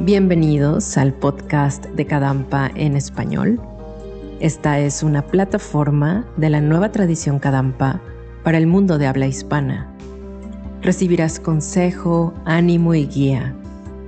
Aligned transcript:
Bienvenidos 0.00 0.98
al 0.98 1.14
podcast 1.14 1.86
de 1.86 2.04
Kadampa 2.04 2.70
en 2.74 2.96
español. 2.96 3.60
Esta 4.40 4.80
es 4.80 5.04
una 5.04 5.22
plataforma 5.22 6.26
de 6.36 6.50
la 6.50 6.60
nueva 6.60 6.90
tradición 6.90 7.38
Kadampa 7.38 8.00
para 8.42 8.58
el 8.58 8.66
mundo 8.66 8.98
de 8.98 9.06
habla 9.06 9.28
hispana. 9.28 9.88
Recibirás 10.82 11.38
consejo, 11.38 12.34
ánimo 12.44 12.94
y 12.94 13.06
guía 13.06 13.54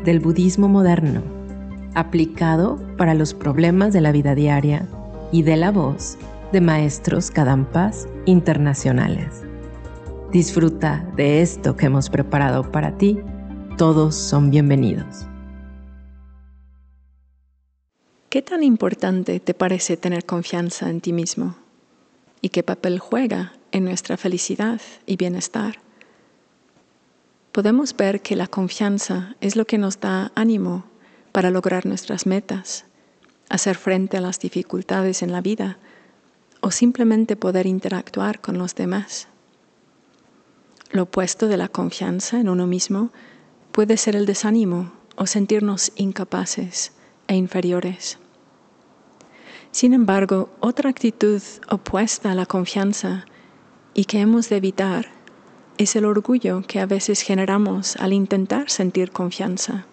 del 0.05 0.19
budismo 0.19 0.69
moderno, 0.69 1.23
aplicado 1.95 2.79
para 2.99 3.15
los 3.15 3.33
problemas 3.33 3.93
de 3.93 4.01
la 4.01 4.11
vida 4.11 4.35
diaria 4.35 4.87
y 5.31 5.45
de 5.45 5.57
la 5.57 5.71
voz 5.71 6.19
de 6.53 6.61
maestros 6.61 7.31
Kadampas 7.31 8.09
internacionales. 8.27 9.45
Disfruta 10.33 11.09
de 11.17 11.41
esto 11.41 11.77
que 11.77 11.87
hemos 11.87 12.11
preparado 12.11 12.71
para 12.73 12.99
ti. 12.99 13.21
Todos 13.79 14.17
son 14.17 14.51
bienvenidos. 14.51 15.29
¿Qué 18.29 18.43
tan 18.43 18.65
importante 18.65 19.39
te 19.39 19.55
parece 19.55 19.97
tener 19.97 20.27
confianza 20.27 20.91
en 20.91 21.01
ti 21.01 21.13
mismo? 21.13 21.57
¿Y 22.41 22.49
qué 22.49 22.65
papel 22.65 22.99
juega 22.99 23.53
en 23.71 23.85
nuestra 23.85 24.17
felicidad 24.17 24.81
y 25.07 25.17
bienestar? 25.17 25.79
Podemos 27.53 27.97
ver 27.97 28.23
que 28.23 28.35
la 28.35 28.49
confianza 28.49 29.37
es 29.41 29.55
lo 29.55 29.65
que 29.65 29.79
nos 29.79 30.01
da 30.01 30.33
ánimo 30.35 30.87
para 31.31 31.51
lograr 31.51 31.87
nuestras 31.87 32.27
metas, 32.27 32.85
hacer 33.49 33.77
frente 33.77 34.17
a 34.17 34.21
las 34.21 34.41
dificultades 34.41 35.23
en 35.23 35.31
la 35.31 35.41
vida 35.41 35.79
o 36.61 36.73
simplemente 36.73 37.37
poder 37.37 37.67
interactuar 37.67 38.41
con 38.41 38.59
los 38.59 38.75
demás. 38.75 39.29
Lo 40.91 41.05
opuesto 41.05 41.47
de 41.47 41.59
la 41.59 41.69
confianza 41.69 42.41
en 42.41 42.49
uno 42.49 42.67
mismo 42.67 43.11
puede 43.71 43.97
ser 43.97 44.17
el 44.17 44.27
desánimo 44.27 44.93
o 45.15 45.27
sentirnos 45.27 45.93
incapaces 45.95 46.93
e 47.29 47.37
inferiores. 47.37 48.19
Sin 49.71 49.93
embargo, 49.93 50.49
otra 50.61 50.91
actitud 50.91 51.43
opuesta 51.69 52.33
a 52.33 52.35
la 52.35 52.47
confianza 52.47 53.27
y 53.95 54.07
que 54.07 54.21
hemos 54.21 54.49
de 54.49 54.57
evitar 54.57 55.07
es 55.79 55.97
el 55.97 56.07
orgullo 56.07 56.63
que 56.67 56.81
a 56.81 56.87
veces 56.87 57.21
generamos 57.21 57.97
al 57.97 58.13
intentar 58.13 58.71
sentir 58.71 59.11
confianza. 59.11 59.87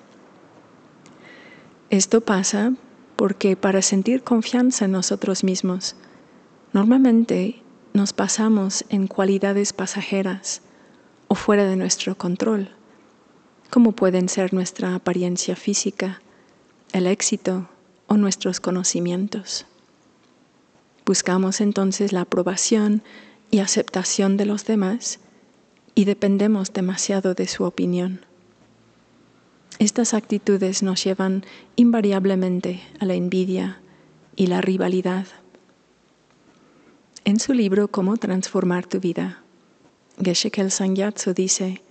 Esto 1.89 2.22
pasa 2.22 2.73
porque 3.16 3.56
para 3.56 3.81
sentir 3.81 4.23
confianza 4.23 4.86
en 4.86 4.94
nosotros 4.94 5.44
mismos, 5.44 5.95
normalmente 6.72 7.61
nos 7.94 8.16
basamos 8.16 8.86
en 8.89 9.08
cualidades 9.08 9.73
pasajeras 9.73 10.61
o 11.28 11.36
fuera 11.36 11.66
de 11.66 11.76
nuestro 11.76 12.17
control, 12.17 12.70
como 13.70 13.92
pueden 13.92 14.30
ser 14.30 14.54
nuestra 14.54 14.95
apariencia 14.95 15.56
física, 15.56 16.23
el 16.94 17.08
éxito 17.08 17.67
o 18.08 18.16
nuestros 18.16 18.59
conocimientos. 18.59 19.66
Buscamos 21.05 21.59
entonces 21.59 22.13
la 22.13 22.22
aprobación 22.22 23.02
y 23.52 23.59
aceptación 23.59 24.38
de 24.38 24.45
los 24.45 24.66
demás 24.66 25.19
y 25.95 26.05
dependemos 26.05 26.71
demasiado 26.71 27.33
de 27.33 27.47
su 27.47 27.66
opinión. 27.66 28.21
Estas 29.80 30.14
actitudes 30.14 30.83
nos 30.83 31.03
llevan 31.03 31.44
invariablemente 31.75 32.81
a 32.99 33.05
la 33.05 33.16
envidia 33.16 33.80
y 34.36 34.47
la 34.47 34.61
rivalidad. 34.61 35.27
En 37.25 37.39
su 37.39 37.53
libro 37.53 37.88
Cómo 37.88 38.17
transformar 38.17 38.86
tu 38.86 38.99
vida, 38.99 39.41
Geshe 40.21 40.52
Sangyatso 40.69 41.33
dice, 41.33 41.81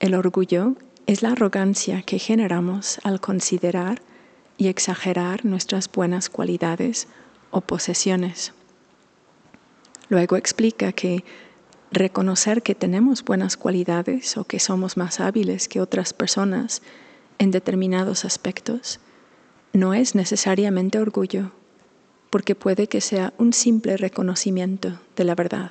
el 0.00 0.14
orgullo 0.14 0.74
es 1.08 1.22
la 1.22 1.30
arrogancia 1.30 2.02
que 2.02 2.18
generamos 2.18 3.00
al 3.02 3.18
considerar 3.18 4.02
y 4.58 4.68
exagerar 4.68 5.46
nuestras 5.46 5.90
buenas 5.90 6.28
cualidades 6.28 7.08
o 7.50 7.62
posesiones. 7.62 8.52
Luego 10.10 10.36
explica 10.36 10.92
que 10.92 11.24
reconocer 11.90 12.62
que 12.62 12.74
tenemos 12.74 13.24
buenas 13.24 13.56
cualidades 13.56 14.36
o 14.36 14.44
que 14.44 14.60
somos 14.60 14.98
más 14.98 15.18
hábiles 15.18 15.66
que 15.66 15.80
otras 15.80 16.12
personas 16.12 16.82
en 17.38 17.52
determinados 17.52 18.26
aspectos 18.26 19.00
no 19.72 19.94
es 19.94 20.14
necesariamente 20.14 20.98
orgullo, 20.98 21.52
porque 22.28 22.54
puede 22.54 22.86
que 22.86 23.00
sea 23.00 23.32
un 23.38 23.54
simple 23.54 23.96
reconocimiento 23.96 25.00
de 25.16 25.24
la 25.24 25.34
verdad. 25.34 25.70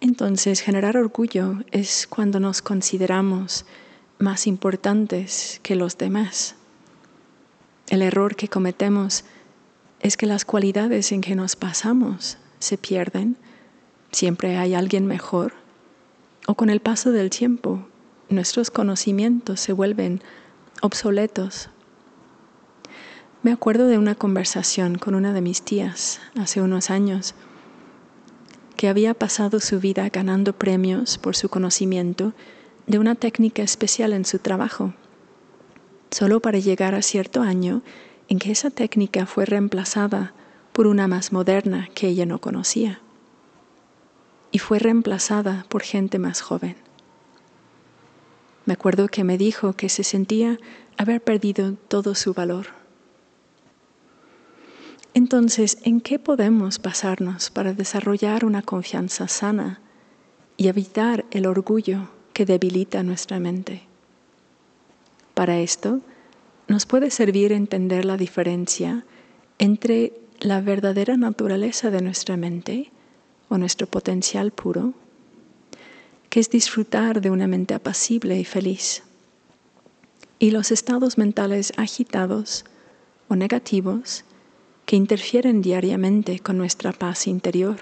Entonces, 0.00 0.60
generar 0.60 0.96
orgullo 0.96 1.58
es 1.70 2.06
cuando 2.06 2.40
nos 2.40 2.62
consideramos 2.62 3.66
más 4.18 4.46
importantes 4.46 5.60
que 5.62 5.76
los 5.76 5.98
demás. 5.98 6.54
El 7.88 8.02
error 8.02 8.36
que 8.36 8.48
cometemos 8.48 9.24
es 10.00 10.16
que 10.16 10.26
las 10.26 10.44
cualidades 10.44 11.12
en 11.12 11.20
que 11.20 11.34
nos 11.34 11.54
pasamos 11.54 12.38
se 12.58 12.78
pierden, 12.78 13.36
siempre 14.12 14.56
hay 14.56 14.74
alguien 14.74 15.06
mejor, 15.06 15.52
o 16.46 16.54
con 16.54 16.70
el 16.70 16.80
paso 16.80 17.12
del 17.12 17.30
tiempo 17.30 17.86
nuestros 18.30 18.70
conocimientos 18.70 19.60
se 19.60 19.72
vuelven 19.72 20.22
obsoletos. 20.82 21.68
Me 23.42 23.52
acuerdo 23.52 23.86
de 23.86 23.98
una 23.98 24.14
conversación 24.14 24.96
con 24.96 25.14
una 25.14 25.32
de 25.32 25.40
mis 25.40 25.62
tías 25.62 26.20
hace 26.38 26.60
unos 26.62 26.90
años 26.90 27.34
que 28.80 28.88
había 28.88 29.12
pasado 29.12 29.60
su 29.60 29.78
vida 29.78 30.08
ganando 30.08 30.54
premios 30.54 31.18
por 31.18 31.36
su 31.36 31.50
conocimiento 31.50 32.32
de 32.86 32.98
una 32.98 33.14
técnica 33.14 33.62
especial 33.62 34.14
en 34.14 34.24
su 34.24 34.38
trabajo, 34.38 34.94
solo 36.10 36.40
para 36.40 36.60
llegar 36.60 36.94
a 36.94 37.02
cierto 37.02 37.42
año 37.42 37.82
en 38.28 38.38
que 38.38 38.50
esa 38.50 38.70
técnica 38.70 39.26
fue 39.26 39.44
reemplazada 39.44 40.32
por 40.72 40.86
una 40.86 41.08
más 41.08 41.30
moderna 41.30 41.90
que 41.94 42.08
ella 42.08 42.24
no 42.24 42.40
conocía, 42.40 43.02
y 44.50 44.60
fue 44.60 44.78
reemplazada 44.78 45.66
por 45.68 45.82
gente 45.82 46.18
más 46.18 46.40
joven. 46.40 46.74
Me 48.64 48.72
acuerdo 48.72 49.08
que 49.08 49.24
me 49.24 49.36
dijo 49.36 49.74
que 49.74 49.90
se 49.90 50.04
sentía 50.04 50.58
haber 50.96 51.22
perdido 51.22 51.74
todo 51.74 52.14
su 52.14 52.32
valor 52.32 52.79
entonces, 55.12 55.78
¿en 55.82 56.00
qué 56.00 56.18
podemos 56.18 56.80
basarnos 56.80 57.50
para 57.50 57.72
desarrollar 57.72 58.44
una 58.44 58.62
confianza 58.62 59.26
sana 59.26 59.80
y 60.56 60.68
evitar 60.68 61.24
el 61.32 61.46
orgullo 61.46 62.08
que 62.32 62.46
debilita 62.46 63.02
nuestra 63.02 63.40
mente? 63.40 63.82
Para 65.34 65.58
esto, 65.58 66.00
nos 66.68 66.86
puede 66.86 67.10
servir 67.10 67.50
entender 67.50 68.04
la 68.04 68.16
diferencia 68.16 69.04
entre 69.58 70.12
la 70.38 70.60
verdadera 70.60 71.16
naturaleza 71.16 71.90
de 71.90 72.02
nuestra 72.02 72.36
mente 72.36 72.92
o 73.48 73.58
nuestro 73.58 73.88
potencial 73.88 74.52
puro, 74.52 74.94
que 76.28 76.38
es 76.38 76.50
disfrutar 76.50 77.20
de 77.20 77.30
una 77.30 77.48
mente 77.48 77.74
apacible 77.74 78.38
y 78.38 78.44
feliz, 78.44 79.02
y 80.38 80.52
los 80.52 80.70
estados 80.70 81.18
mentales 81.18 81.72
agitados 81.76 82.64
o 83.28 83.34
negativos 83.34 84.24
que 84.90 84.96
interfieren 84.96 85.62
diariamente 85.62 86.40
con 86.40 86.58
nuestra 86.58 86.90
paz 86.90 87.28
interior. 87.28 87.76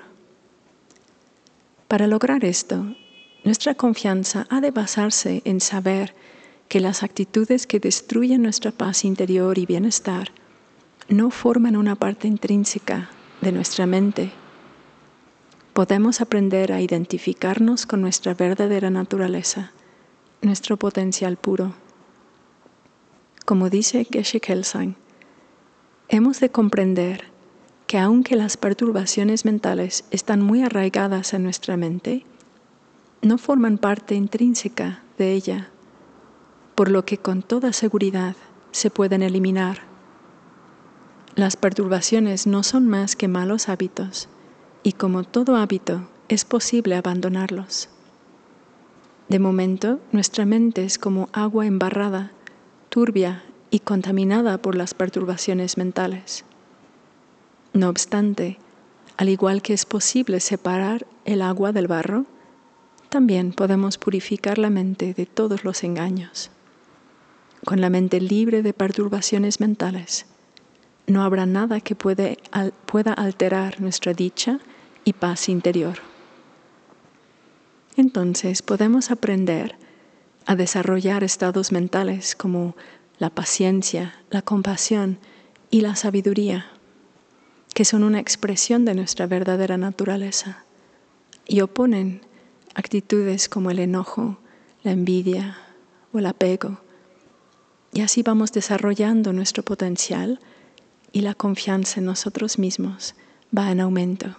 Para 1.89 2.07
lograr 2.07 2.45
esto, 2.45 2.85
nuestra 3.45 3.75
confianza 3.75 4.47
ha 4.51 4.61
de 4.61 4.73
basarse 4.73 5.41
en 5.47 5.63
saber 5.63 6.15
que 6.69 6.81
las 6.81 7.03
actitudes 7.03 7.67
que 7.67 7.81
destruyen 7.81 8.43
nuestra 8.43 8.73
paz 8.73 9.07
interior 9.07 9.57
y 9.57 9.65
bienestar 9.65 10.33
no 11.09 11.31
forman 11.31 11.77
una 11.77 11.95
parte 11.95 12.29
intrínseca 12.29 13.09
de 13.41 13.53
nuestra 13.53 13.87
mente. 13.87 14.31
Podemos 15.73 16.21
aprender 16.21 16.75
a 16.75 16.83
identificarnos 16.83 17.87
con 17.87 18.03
nuestra 18.03 18.35
verdadera 18.35 18.91
naturaleza, 18.91 19.73
nuestro 20.43 20.77
potencial 20.77 21.39
puro. 21.39 21.73
Como 23.47 23.71
dice 23.71 24.07
Geshe 24.13 24.41
Kelsang, 24.41 24.97
Hemos 26.11 26.41
de 26.41 26.49
comprender 26.49 27.25
que 27.87 27.99
aunque 27.99 28.35
las 28.35 28.57
perturbaciones 28.57 29.45
mentales 29.45 30.07
están 30.11 30.41
muy 30.41 30.63
arraigadas 30.63 31.35
en 31.35 31.43
nuestra 31.43 31.77
mente, 31.77 32.25
no 33.21 33.37
forman 33.37 33.77
parte 33.77 34.15
intrínseca 34.15 35.03
de 35.19 35.33
ella, 35.33 35.69
por 36.75 36.91
lo 36.91 37.05
que 37.05 37.19
con 37.19 37.43
toda 37.43 37.75
seguridad 37.75 38.37
se 38.71 38.89
pueden 38.89 39.21
eliminar. 39.21 39.81
Las 41.35 41.57
perturbaciones 41.57 42.47
no 42.47 42.63
son 42.63 42.89
más 42.89 43.15
que 43.15 43.29
malos 43.29 43.69
hábitos 43.69 44.31
y 44.83 44.93
como 44.93 45.25
todo 45.25 45.57
hábito 45.57 46.09
es 46.29 46.47
posible 46.47 46.97
abandonarlos. 46.97 47.91
De 49.29 49.39
momento, 49.39 50.01
nuestra 50.13 50.47
mente 50.47 50.85
es 50.85 50.99
como 50.99 51.29
agua 51.35 51.67
embarrada, 51.67 52.33
turbia 52.89 53.43
y 53.71 53.81
contaminada 53.81 54.59
por 54.59 54.75
las 54.75 54.95
perturbaciones 54.95 55.77
mentales. 55.77 56.45
No 57.73 57.89
obstante, 57.89 58.59
al 59.17 59.29
igual 59.29 59.63
que 59.63 59.75
es 59.75 59.85
posible 59.85 60.41
separar 60.41 61.07
el 61.25 61.43
agua 61.43 61.73
del 61.73 61.87
barro, 61.87 62.25
también 63.09 63.53
podemos 63.53 63.99
purificar 63.99 64.59
la 64.59 64.71
mente 64.71 65.15
de 65.15 65.27
todos 65.27 65.65
los 65.65 65.85
engaños. 65.85 66.51
con 67.65 67.81
la 67.81 67.91
mente 67.91 68.21
libre 68.21 68.63
de 68.63 68.73
perturbaciones 68.73 69.61
mentales. 69.61 70.27
No 71.07 71.23
habrá 71.23 71.47
nada 71.47 71.81
que 71.81 71.95
pueda 71.95 73.13
alterar 73.15 73.81
nuestra 73.81 74.13
dicha 74.13 74.59
y 75.05 75.13
paz 75.15 75.49
interior. 75.49 75.99
Entonces 77.97 78.63
podemos 78.63 79.11
aprender 79.11 79.75
a 80.47 80.55
desarrollar 80.55 81.25
estados 81.25 81.73
mentales 81.73 82.37
como 82.37 82.77
la 83.19 83.31
paciencia, 83.31 84.15
la 84.31 84.43
compasión 84.43 85.19
y 85.71 85.81
la 85.81 85.97
sabiduría, 85.97 86.67
que 87.75 87.85
son 87.85 88.05
una 88.05 88.21
expresión 88.21 88.85
de 88.85 88.95
nuestra 88.95 89.27
verdadera 89.27 89.77
naturaleza 89.77 90.65
y 91.47 91.61
oponen 91.61 92.21
actitudes 92.75 93.49
como 93.49 93.71
el 93.71 93.81
enojo, 93.81 94.39
la 94.83 94.93
envidia 94.93 95.59
o 96.13 96.19
el 96.19 96.27
apego. 96.27 96.81
Y 97.93 98.03
así 98.03 98.23
vamos 98.23 98.53
desarrollando 98.53 99.33
nuestro 99.33 99.63
potencial 99.63 100.41
y 101.13 101.23
la 101.23 101.35
confianza 101.35 102.01
en 102.01 102.07
nosotros 102.07 102.59
mismos 102.59 103.15
va 103.57 103.71
en 103.73 103.81
aumento. 103.81 104.37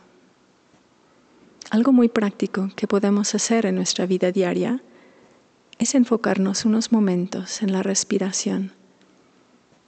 Algo 1.71 1.91
muy 1.91 2.09
práctico 2.09 2.69
que 2.75 2.87
podemos 2.87 3.35
hacer 3.35 3.65
en 3.65 3.75
nuestra 3.75 4.05
vida 4.05 4.31
diaria 4.31 4.81
es 5.79 5.95
enfocarnos 5.95 6.65
unos 6.65 6.91
momentos 6.91 7.63
en 7.63 7.71
la 7.71 7.81
respiración, 7.81 8.73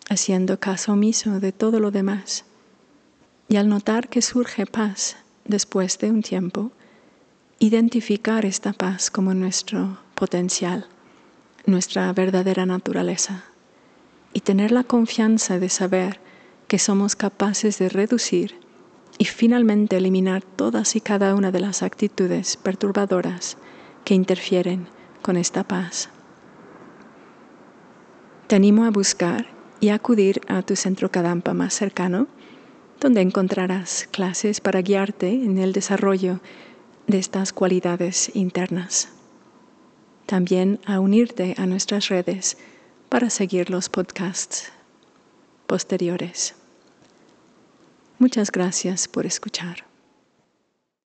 haciendo 0.09 0.57
caso 0.57 0.93
omiso 0.93 1.41
de 1.41 1.51
todo 1.51 1.81
lo 1.81 1.91
demás. 1.91 2.45
Y 3.49 3.57
al 3.57 3.67
notar 3.67 4.07
que 4.07 4.21
surge 4.21 4.65
paz 4.65 5.17
después 5.43 5.99
de 5.99 6.09
un 6.09 6.21
tiempo, 6.21 6.71
identificar 7.59 8.45
esta 8.45 8.71
paz 8.71 9.11
como 9.11 9.33
nuestro 9.33 9.99
potencial, 10.15 10.87
nuestra 11.65 12.11
verdadera 12.13 12.65
naturaleza, 12.65 13.43
y 14.33 14.39
tener 14.39 14.71
la 14.71 14.85
confianza 14.85 15.59
de 15.59 15.67
saber 15.67 16.21
que 16.69 16.79
somos 16.79 17.17
capaces 17.17 17.77
de 17.79 17.89
reducir 17.89 18.55
y 19.17 19.25
finalmente 19.25 19.97
eliminar 19.97 20.41
todas 20.41 20.95
y 20.95 21.01
cada 21.01 21.35
una 21.35 21.51
de 21.51 21.59
las 21.59 21.83
actitudes 21.83 22.55
perturbadoras 22.55 23.57
que 24.05 24.13
interfieren 24.13 24.87
con 25.21 25.37
esta 25.37 25.63
paz. 25.63 26.09
Te 28.47 28.55
animo 28.55 28.83
a 28.85 28.89
buscar 28.89 29.47
y 29.79 29.89
acudir 29.89 30.41
a 30.47 30.61
tu 30.61 30.75
centro 30.75 31.09
Kadampa 31.09 31.53
más 31.53 31.73
cercano, 31.73 32.27
donde 32.99 33.21
encontrarás 33.21 34.07
clases 34.11 34.61
para 34.61 34.81
guiarte 34.81 35.29
en 35.29 35.57
el 35.57 35.73
desarrollo 35.73 36.39
de 37.07 37.17
estas 37.17 37.53
cualidades 37.53 38.31
internas. 38.35 39.09
También 40.25 40.79
a 40.85 40.99
unirte 40.99 41.55
a 41.57 41.65
nuestras 41.65 42.09
redes 42.09 42.57
para 43.09 43.29
seguir 43.29 43.69
los 43.69 43.89
podcasts 43.89 44.71
posteriores. 45.67 46.55
Muchas 48.19 48.51
gracias 48.51 49.07
por 49.07 49.25
escuchar. 49.25 49.90